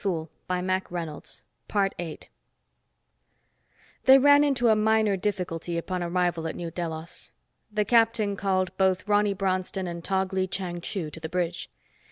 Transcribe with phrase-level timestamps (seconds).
[0.03, 2.21] "Good night, Ronny," she said demurely.
[4.05, 7.31] They ran into a minor difficulty upon arrival at New Delos.
[7.71, 11.69] The captain called both Ronny Bronston and Tog Lee Chang Chu to the bridge.